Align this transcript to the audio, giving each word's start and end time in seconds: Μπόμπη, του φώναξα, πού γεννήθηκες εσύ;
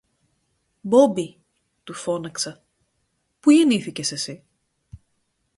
Μπόμπη, 0.81 1.41
του 1.83 1.93
φώναξα, 1.93 2.63
πού 3.39 3.51
γεννήθηκες 3.51 4.11
εσύ; 4.11 4.43